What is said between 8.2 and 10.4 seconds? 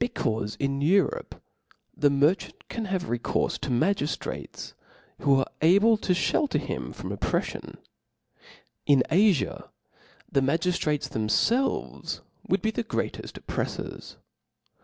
\ in Afia the